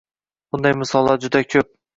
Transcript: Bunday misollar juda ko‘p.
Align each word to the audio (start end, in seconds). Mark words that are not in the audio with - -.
Bunday 0.55 0.73
misollar 0.79 1.23
juda 1.27 1.47
ko‘p. 1.55 1.67